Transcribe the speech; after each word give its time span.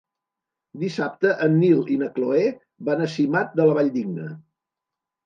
Dissabte 0.83 1.33
en 1.47 1.53
Nil 1.63 1.83
i 1.95 1.97
na 2.03 2.07
Cloè 2.15 2.45
van 2.89 3.05
a 3.05 3.11
Simat 3.17 3.53
de 3.61 3.69
la 3.71 3.77
Valldigna. 3.81 4.31